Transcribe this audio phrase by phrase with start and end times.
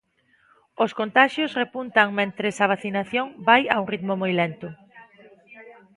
[0.83, 4.67] Os contaxios repuntan mentres a vacinación vai a un ritmo moi lento.